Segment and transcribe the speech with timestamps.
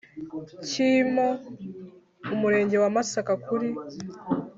[0.67, 1.27] Cyimo
[2.33, 3.69] umurenge wa masaka kuri